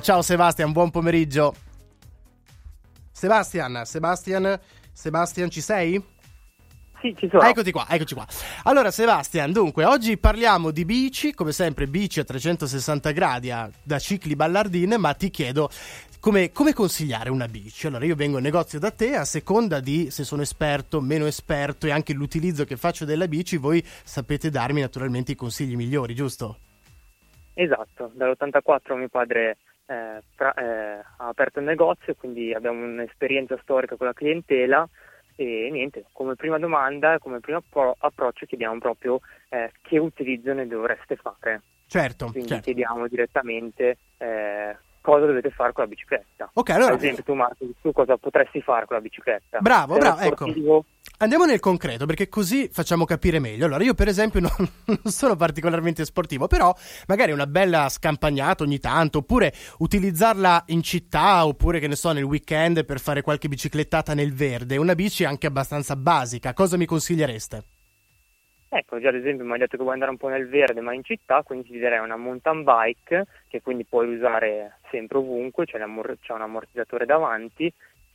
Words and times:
Ciao 0.00 0.22
Sebastian, 0.22 0.72
buon 0.72 0.90
pomeriggio. 0.90 1.54
Sebastian, 3.12 3.82
Sebastian, 3.84 4.60
Sebastian, 4.92 5.50
ci 5.50 5.60
sei? 5.60 6.02
Sì, 7.00 7.14
ci 7.16 7.28
sono. 7.30 7.42
Eccoti 7.42 7.70
qua, 7.70 7.86
eccoci 7.88 8.14
qua. 8.14 8.26
Allora, 8.64 8.90
Sebastian, 8.90 9.52
dunque, 9.52 9.84
oggi 9.84 10.18
parliamo 10.18 10.70
di 10.70 10.84
bici, 10.84 11.34
come 11.34 11.52
sempre 11.52 11.86
bici 11.86 12.20
a 12.20 12.24
360 12.24 13.10
gradi 13.12 13.52
da 13.82 13.98
cicli 13.98 14.34
ballardine, 14.34 14.96
ma 14.96 15.12
ti 15.14 15.30
chiedo 15.30 15.70
come, 16.20 16.50
come, 16.50 16.72
consigliare 16.72 17.30
una 17.30 17.46
bici? 17.46 17.86
Allora, 17.86 18.04
io 18.04 18.16
vengo 18.16 18.38
in 18.38 18.42
negozio 18.42 18.78
da 18.78 18.90
te 18.90 19.14
a 19.14 19.24
seconda 19.24 19.80
di 19.80 20.10
se 20.10 20.24
sono 20.24 20.42
esperto, 20.42 21.00
meno 21.00 21.26
esperto 21.26 21.86
e 21.86 21.90
anche 21.90 22.12
l'utilizzo 22.12 22.64
che 22.64 22.76
faccio 22.76 23.04
della 23.04 23.28
bici, 23.28 23.56
voi 23.56 23.80
sapete 23.84 24.50
darmi 24.50 24.80
naturalmente 24.80 25.32
i 25.32 25.36
consigli 25.36 25.76
migliori, 25.76 26.14
giusto? 26.14 26.58
Esatto, 27.54 28.10
dall'84 28.14 28.96
mio 28.96 29.08
padre 29.08 29.58
eh, 29.86 30.22
tra, 30.34 30.54
eh, 30.54 31.04
ha 31.16 31.28
aperto 31.28 31.60
il 31.60 31.64
negozio, 31.64 32.14
quindi 32.14 32.52
abbiamo 32.52 32.84
un'esperienza 32.84 33.58
storica 33.62 33.96
con 33.96 34.06
la 34.06 34.12
clientela 34.12 34.88
e 35.36 35.68
niente, 35.70 36.06
come 36.12 36.34
prima 36.34 36.58
domanda, 36.58 37.18
come 37.18 37.40
primo 37.40 37.58
appro- 37.58 37.96
approccio 37.98 38.46
chiediamo 38.46 38.78
proprio 38.78 39.20
eh, 39.48 39.70
che 39.82 39.98
utilizzo 39.98 40.52
ne 40.52 40.66
dovreste 40.66 41.16
fare. 41.16 41.62
Certo. 41.86 42.30
Quindi 42.30 42.48
certo. 42.48 42.64
chiediamo 42.64 43.06
direttamente 43.06 43.98
eh, 44.16 44.76
cosa 45.00 45.26
dovete 45.26 45.50
fare 45.50 45.72
con 45.72 45.84
la 45.84 45.90
bicicletta. 45.90 46.50
Ok, 46.54 46.70
allora... 46.70 46.94
Ad 46.94 46.98
esempio 46.98 47.22
tu 47.22 47.34
Marco, 47.34 47.64
tu 47.80 47.92
cosa 47.92 48.16
potresti 48.16 48.60
fare 48.60 48.86
con 48.86 48.96
la 48.96 49.02
bicicletta? 49.02 49.60
Bravo, 49.60 49.92
Sei 49.92 50.00
bravo, 50.02 50.20
ecco. 50.20 50.84
Andiamo 51.18 51.46
nel 51.46 51.60
concreto 51.60 52.04
perché 52.04 52.28
così 52.28 52.68
facciamo 52.68 53.06
capire 53.06 53.38
meglio. 53.38 53.64
Allora, 53.64 53.82
io 53.82 53.94
per 53.94 54.06
esempio 54.06 54.40
non, 54.44 54.50
non, 54.84 54.98
sono 55.04 55.34
particolarmente 55.34 56.04
sportivo, 56.04 56.46
però 56.46 56.74
magari 57.06 57.32
una 57.32 57.46
bella 57.46 57.88
scampagnata 57.88 58.64
ogni 58.64 58.78
tanto, 58.78 59.18
oppure 59.18 59.50
utilizzarla 59.78 60.64
in 60.66 60.82
città, 60.82 61.46
oppure 61.46 61.78
che 61.78 61.88
ne 61.88 61.96
so, 61.96 62.12
nel 62.12 62.24
weekend 62.24 62.84
per 62.84 63.00
fare 63.00 63.22
qualche 63.22 63.48
biciclettata 63.48 64.12
nel 64.12 64.34
verde. 64.34 64.76
Una 64.76 64.94
bici 64.94 65.24
anche 65.24 65.46
abbastanza 65.46 65.96
basica. 65.96 66.52
Cosa 66.52 66.76
mi 66.76 66.84
consigliereste? 66.84 67.62
Ecco, 68.68 69.00
già 69.00 69.08
ad 69.08 69.14
esempio 69.14 69.46
mi 69.46 69.52
hai 69.52 69.58
detto 69.58 69.78
che 69.78 69.82
vuoi 69.82 69.94
andare 69.94 70.10
un 70.10 70.18
po' 70.18 70.28
nel 70.28 70.48
verde 70.48 70.82
ma 70.82 70.92
in 70.92 71.02
città, 71.02 71.42
quindi 71.42 71.68
ti 71.68 71.72
direi 71.72 71.98
una 71.98 72.16
mountain 72.16 72.62
bike 72.62 73.24
che 73.48 73.62
quindi 73.62 73.86
puoi 73.86 74.14
usare 74.14 74.80
sempre 74.90 75.16
ovunque, 75.16 75.64
c'è, 75.64 75.78
c'è 75.78 76.32
un 76.32 76.42
ammortizzatore 76.42 77.06
davanti, 77.06 77.72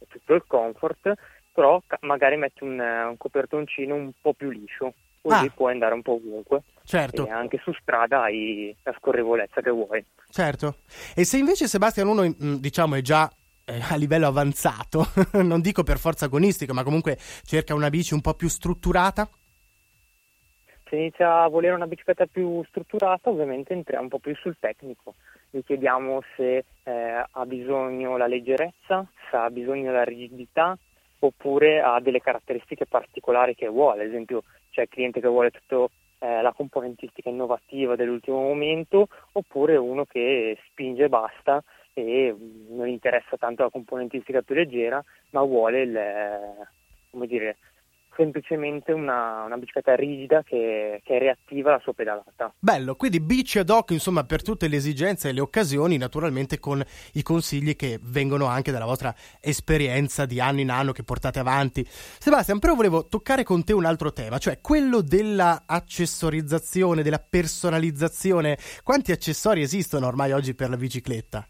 tutto 0.08 0.34
il 0.36 0.44
comfort 0.46 1.16
però 1.54 1.82
magari 2.12 2.36
metti 2.36 2.64
un, 2.64 2.80
un 2.80 3.16
copertoncino 3.18 3.96
un 3.96 4.12
po' 4.22 4.34
più 4.34 4.50
liscio, 4.50 4.94
così 5.22 5.46
ah. 5.46 5.52
puoi 5.56 5.72
andare 5.72 5.94
un 5.94 6.02
po' 6.02 6.14
ovunque. 6.14 6.64
Certo. 6.84 7.26
E 7.26 7.32
anche 7.32 7.60
su 7.64 7.72
strada 7.74 8.24
hai 8.24 8.76
la 8.84 8.94
scorrevolezza 8.98 9.62
che 9.62 9.70
vuoi. 9.70 10.04
Certo. 10.30 10.76
E 11.16 11.24
se 11.24 11.38
invece 11.38 11.68
Sebastian 11.68 12.08
uno 12.08 12.24
mm, 12.24 12.56
diciamo 12.56 12.96
è 12.96 13.02
già 13.02 13.30
eh, 13.66 13.80
a 13.90 13.96
livello 13.96 14.28
avanzato, 14.28 15.06
non 15.42 15.62
dico 15.62 15.84
per 15.84 15.98
forza 15.98 16.26
agonistica, 16.26 16.74
ma 16.74 16.84
comunque 16.84 17.18
cerca 17.44 17.74
una 17.74 17.90
bici 17.90 18.14
un 18.14 18.22
po' 18.22 18.34
più 18.34 18.50
strutturata? 18.50 19.28
Se 20.90 20.98
inizia 20.98 21.44
a 21.44 21.48
volere 21.48 21.74
una 21.74 21.88
bicicletta 21.88 22.26
più 22.26 22.62
strutturata, 22.68 23.30
ovviamente 23.30 23.72
entriamo 23.72 24.04
un 24.04 24.10
po' 24.10 24.20
più 24.20 24.36
sul 24.36 24.58
tecnico. 24.60 25.16
Gli 25.50 25.64
chiediamo 25.64 26.22
se 26.36 26.66
eh, 26.84 27.26
ha 27.30 27.46
bisogno 27.46 28.18
la 28.18 28.28
leggerezza, 28.28 29.08
se 29.30 29.38
ha 29.38 29.50
bisogno 29.50 29.94
la 29.94 30.04
rigidità, 30.04 30.78
oppure 31.24 31.82
ha 31.82 32.00
delle 32.00 32.20
caratteristiche 32.20 32.86
particolari 32.86 33.56
che 33.56 33.68
vuole, 33.68 34.04
ad 34.04 34.10
esempio 34.10 34.44
c'è 34.70 34.84
il 34.84 34.90
cliente 34.90 35.20
che 35.20 35.28
vuole 35.28 35.52
tutta 35.52 35.88
eh, 36.20 36.42
la 36.42 36.54
componentistica 36.54 37.30
innovativa 37.30 37.96
dell'ultimo 37.96 38.42
momento, 38.42 39.08
oppure 39.34 39.76
uno 39.78 40.06
che 40.06 40.58
spinge 40.68 41.06
e 41.06 41.10
basta 41.10 41.64
e 41.94 42.36
non 42.70 42.88
interessa 42.88 43.38
tanto 43.38 43.64
la 43.64 43.70
componentistica 43.70 44.42
più 44.42 44.56
leggera, 44.56 45.04
ma 45.32 45.42
vuole 45.42 45.82
il, 45.82 46.00
come 47.10 47.28
dire, 47.28 47.58
semplicemente 48.16 48.92
una, 48.92 49.44
una 49.46 49.58
bicicletta 49.58 49.96
rigida 49.96 50.44
che, 50.44 51.02
che, 51.04 51.16
è 51.16 51.20
reattiva 51.20 51.72
alla 51.72 51.80
sua 51.82 51.94
pedalata. 51.94 52.54
Bello, 52.60 52.96
quindi 52.96 53.20
bici 53.20 53.60
ad 53.60 53.70
hoc 53.70 53.92
insomma 53.92 54.24
per 54.24 54.42
tutte 54.42 54.68
le 54.68 54.76
esigenze 54.78 55.30
e 55.30 55.32
le 55.32 55.42
occasioni, 55.42 55.98
naturalmente 55.98 56.60
con 56.60 56.84
i 57.14 57.24
consigli 57.24 57.76
che 57.76 58.00
vengono 58.02 58.46
anche 58.46 58.72
dalla 58.72 58.86
vostra 58.86 59.14
esperienza 59.40 60.26
di 60.26 60.40
anno 60.40 60.60
in 60.60 60.70
anno 60.70 60.92
che 60.92 61.04
portate 61.04 61.40
avanti. 61.40 61.86
Sebastian, 61.88 62.60
però 62.60 62.76
volevo 62.76 63.08
toccare 63.08 63.44
con 63.44 63.64
te 63.64 63.74
un 63.74 63.86
altro 63.86 64.12
tema, 64.12 64.38
cioè 64.38 64.60
quello 64.62 65.02
della 65.02 65.64
accessorizzazione, 65.66 67.04
della 67.04 67.20
personalizzazione. 67.20 68.58
Quanti 68.84 69.12
accessori 69.12 69.62
esistono 69.62 70.08
ormai 70.08 70.32
oggi 70.32 70.54
per 70.54 70.70
la 70.70 70.78
bicicletta? 70.78 71.46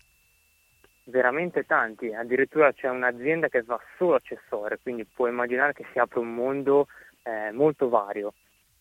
Veramente 1.12 1.66
tanti, 1.66 2.12
addirittura 2.12 2.74
c'è 2.74 2.90
un'azienda 2.90 3.50
che 3.50 3.62
fa 3.62 3.80
solo 3.98 4.16
accessori, 4.16 4.78
quindi 4.82 5.06
puoi 5.06 5.30
immaginare 5.30 5.74
che 5.74 5.86
si 5.92 6.00
apre 6.00 6.20
un 6.20 6.34
mondo 6.34 6.88
eh, 7.24 7.52
molto 7.52 7.90
vario. 7.90 8.34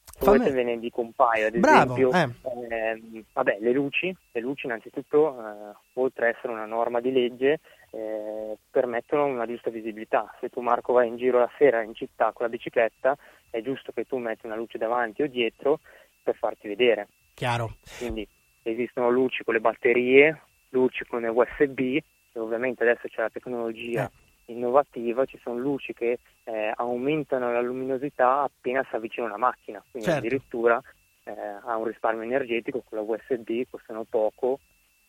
Se 0.05 0.39
ve 0.39 0.63
ne 0.65 0.79
dico 0.79 1.01
un 1.01 1.13
paio, 1.13 1.47
ad 1.47 1.57
Bravo, 1.57 1.95
esempio, 2.09 2.13
eh. 2.13 2.75
eh, 2.75 3.25
vabbè, 3.33 3.59
le 3.61 3.73
luci, 3.73 4.15
le 4.33 4.41
luci 4.41 4.67
innanzitutto, 4.67 5.39
eh, 5.39 5.77
oltre 5.95 6.29
ad 6.29 6.35
essere 6.35 6.53
una 6.53 6.67
norma 6.67 7.01
di 7.01 7.11
legge, 7.11 7.61
eh, 7.91 8.57
permettono 8.71 9.25
una 9.27 9.47
giusta 9.47 9.71
visibilità. 9.71 10.35
Se 10.41 10.51
tu 10.51 10.61
Marco 10.61 10.93
vai 10.93 11.09
in 11.09 11.17
giro 11.17 11.39
la 11.39 11.51
sera 11.57 11.83
in 11.83 11.95
città 11.95 12.33
con 12.33 12.45
la 12.45 12.51
bicicletta, 12.51 13.17
è 13.49 13.63
giusto 13.63 13.93
che 13.93 14.05
tu 14.05 14.19
metti 14.19 14.47
una 14.47 14.57
luce 14.57 14.79
davanti 14.79 15.23
o 15.23 15.27
dietro 15.27 15.81
per 16.23 16.37
farti 16.37 16.69
vedere. 16.69 17.09
Chiaro. 17.35 17.77
Quindi 17.99 18.27
esistono 18.63 19.09
luci 19.09 19.43
con 19.43 19.55
le 19.55 19.61
batterie, 19.61 20.43
luci 20.71 21.05
con 21.07 21.25
USB, 21.25 21.99
e 22.33 22.39
ovviamente 22.39 22.83
adesso 22.83 23.09
c'è 23.09 23.23
la 23.23 23.31
tecnologia 23.31 24.07
eh. 24.07 24.53
innovativa, 24.53 25.25
ci 25.25 25.39
sono 25.43 25.59
luci 25.59 25.93
che 25.93 26.19
eh, 26.45 26.73
aumentano 26.77 27.53
la 27.53 27.61
luminosità 27.61 28.43
appena 28.43 28.85
si 28.89 28.95
avvicina 28.95 29.27
una 29.27 29.37
macchina, 29.37 29.83
quindi 29.91 30.09
certo. 30.09 30.27
addirittura 30.27 30.83
eh, 31.25 31.33
ha 31.65 31.77
un 31.77 31.85
risparmio 31.85 32.23
energetico 32.23 32.83
con 32.89 32.99
la 32.99 33.05
USB, 33.05 33.63
costano 33.71 34.05
poco, 34.09 34.61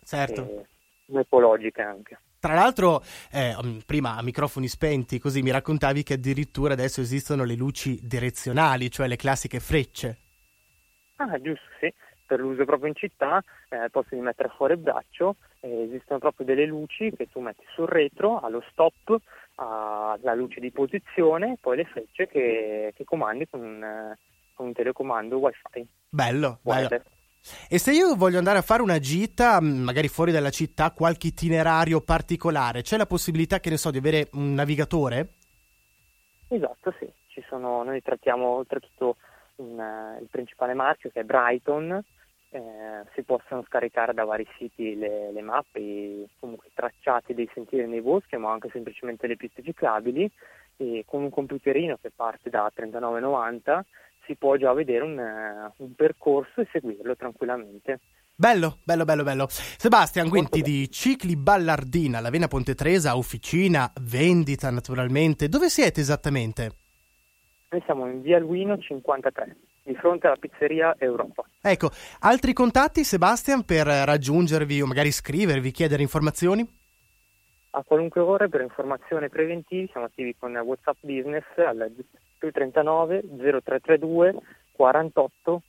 certo. 0.03 0.65
e 1.07 1.19
ecologiche 1.19 1.81
anche. 1.81 2.19
Tra 2.39 2.55
l'altro, 2.55 3.03
eh, 3.31 3.55
prima 3.85 4.15
a 4.15 4.23
microfoni 4.23 4.67
spenti, 4.67 5.19
così 5.19 5.43
mi 5.43 5.51
raccontavi 5.51 6.01
che 6.01 6.13
addirittura 6.15 6.73
adesso 6.73 6.99
esistono 6.99 7.43
le 7.43 7.53
luci 7.53 7.99
direzionali, 8.01 8.89
cioè 8.89 9.07
le 9.07 9.15
classiche 9.15 9.59
frecce. 9.59 10.17
Ah, 11.17 11.39
giusto, 11.39 11.67
sì 11.79 11.93
per 12.31 12.39
l'uso 12.39 12.63
proprio 12.63 12.87
in 12.87 12.95
città, 12.95 13.43
eh, 13.67 13.89
di 14.09 14.21
mettere 14.21 14.53
fuori 14.55 14.77
braccio, 14.77 15.35
eh, 15.59 15.81
esistono 15.81 16.17
proprio 16.19 16.45
delle 16.45 16.65
luci 16.65 17.11
che 17.13 17.27
tu 17.29 17.41
metti 17.41 17.65
sul 17.73 17.87
retro, 17.87 18.39
allo 18.39 18.63
stop, 18.71 19.17
alla 19.55 20.33
luce 20.33 20.61
di 20.61 20.71
posizione, 20.71 21.57
poi 21.59 21.75
le 21.75 21.83
frecce 21.83 22.29
che, 22.29 22.93
che 22.95 23.03
comandi 23.03 23.49
con 23.49 23.59
un, 23.59 24.15
con 24.53 24.67
un, 24.67 24.73
telecomando 24.73 25.39
wifi. 25.39 25.85
Bello, 26.07 26.59
bello. 26.61 26.87
E 27.67 27.77
se 27.77 27.91
io 27.91 28.15
voglio 28.15 28.37
andare 28.37 28.59
a 28.59 28.63
fare 28.63 28.81
una 28.81 28.99
gita, 28.99 29.59
magari 29.59 30.07
fuori 30.07 30.31
dalla 30.31 30.51
città, 30.51 30.91
qualche 30.91 31.27
itinerario 31.27 31.99
particolare, 31.99 32.81
c'è 32.81 32.95
la 32.95 33.05
possibilità, 33.05 33.59
che 33.59 33.69
ne 33.69 33.77
so, 33.77 33.91
di 33.91 33.97
avere 33.97 34.29
un 34.33 34.53
navigatore? 34.53 35.33
Esatto, 36.47 36.93
sì. 36.97 37.11
Sono, 37.49 37.83
noi 37.83 38.01
trattiamo 38.01 38.47
oltretutto 38.47 39.17
un, 39.57 40.17
il 40.21 40.27
principale 40.29 40.73
marchio 40.73 41.09
che 41.11 41.21
è 41.21 41.23
Brighton, 41.23 42.01
eh, 42.53 43.05
si 43.13 43.23
possono 43.23 43.63
scaricare 43.65 44.13
da 44.13 44.25
vari 44.25 44.45
siti 44.57 44.95
le, 44.97 45.31
le 45.31 45.41
mappe, 45.41 45.79
i, 45.79 46.27
comunque 46.37 46.67
i 46.67 46.73
tracciati 46.73 47.33
dei 47.33 47.49
sentieri 47.53 47.87
nei 47.87 48.01
boschi, 48.01 48.35
ma 48.35 48.51
anche 48.51 48.69
semplicemente 48.71 49.25
le 49.25 49.37
piste 49.37 49.63
ciclabili 49.63 50.29
e 50.75 51.03
con 51.05 51.23
un 51.23 51.29
computerino 51.29 51.97
che 52.01 52.11
parte 52.13 52.49
da 52.49 52.69
39,90 52.75 53.81
si 54.25 54.35
può 54.35 54.57
già 54.57 54.73
vedere 54.73 55.03
un, 55.03 55.71
un 55.77 55.95
percorso 55.95 56.61
e 56.61 56.67
seguirlo 56.71 57.15
tranquillamente. 57.15 57.99
Bello, 58.35 58.79
bello, 58.83 59.05
bello, 59.05 59.23
bello. 59.23 59.45
Sebastian, 59.49 60.27
quindi 60.27 60.61
di 60.61 60.89
Cicli 60.89 61.37
Ballardina, 61.37 62.19
la 62.19 62.29
Vena 62.29 62.47
Ponte 62.47 62.75
Tresa, 62.75 63.15
officina, 63.15 63.91
vendita 64.01 64.69
naturalmente. 64.69 65.47
Dove 65.47 65.69
siete 65.69 66.01
esattamente? 66.01 66.71
Noi 67.69 67.81
siamo 67.85 68.07
in 68.07 68.21
via 68.21 68.39
Luino 68.39 68.77
53 68.77 69.55
di 69.83 69.95
fronte 69.95 70.27
alla 70.27 70.35
pizzeria 70.35 70.95
Europa. 70.97 71.43
Ecco, 71.61 71.89
altri 72.19 72.53
contatti 72.53 73.03
Sebastian 73.03 73.63
per 73.63 73.87
raggiungervi 73.87 74.81
o 74.81 74.85
magari 74.85 75.11
scrivervi, 75.11 75.71
chiedere 75.71 76.01
informazioni? 76.01 76.79
A 77.71 77.83
qualunque 77.83 78.21
ora 78.21 78.47
per 78.47 78.61
informazioni 78.61 79.29
preventivi 79.29 79.87
siamo 79.91 80.07
attivi 80.07 80.35
con 80.37 80.55
WhatsApp 80.55 80.97
Business 81.01 81.45
al 81.55 81.93
39 82.37 83.21
0332 83.37 84.35
48 84.73 85.61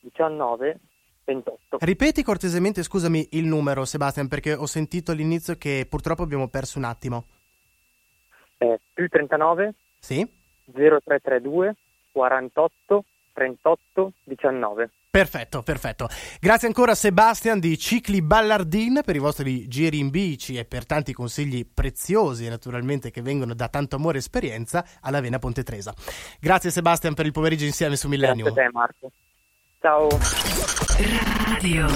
19 0.00 0.78
28. 1.24 1.78
Ripeti 1.80 2.22
cortesemente, 2.22 2.82
scusami, 2.82 3.28
il 3.32 3.46
numero 3.46 3.84
Sebastian 3.84 4.28
perché 4.28 4.54
ho 4.54 4.66
sentito 4.66 5.10
all'inizio 5.10 5.56
che 5.56 5.86
purtroppo 5.88 6.22
abbiamo 6.22 6.48
perso 6.48 6.78
un 6.78 6.84
attimo. 6.84 7.24
Eh, 8.58 8.80
più 8.92 9.06
39 9.08 9.74
Sì 9.98 10.26
0332 10.64 11.76
48 12.12 13.04
38 13.36 14.12
19. 14.24 14.90
Perfetto, 15.10 15.62
perfetto. 15.62 16.08
Grazie 16.40 16.68
ancora 16.68 16.94
Sebastian 16.94 17.60
di 17.60 17.76
Cicli 17.78 18.22
Ballardin 18.22 19.02
per 19.04 19.14
i 19.16 19.18
vostri 19.18 19.68
giri 19.68 19.98
in 19.98 20.08
bici 20.08 20.56
e 20.56 20.64
per 20.64 20.86
tanti 20.86 21.12
consigli 21.12 21.66
preziosi 21.66 22.48
naturalmente 22.48 23.10
che 23.10 23.20
vengono 23.20 23.54
da 23.54 23.68
tanto 23.68 23.96
amore 23.96 24.16
e 24.16 24.20
esperienza 24.20 24.84
alla 25.00 25.20
Vena 25.20 25.38
Ponte 25.38 25.62
Tresa. 25.62 25.94
Grazie 26.40 26.70
Sebastian 26.70 27.14
per 27.14 27.26
il 27.26 27.32
pomeriggio 27.32 27.66
insieme 27.66 27.96
su 27.96 28.08
Millennium. 28.08 28.52
Grazie 28.52 28.62
a 28.62 28.66
te 28.66 28.72
Marco. 28.72 29.10
Ciao. 29.80 30.08
Radio 31.52 31.86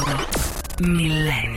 Millennium. 0.81 1.51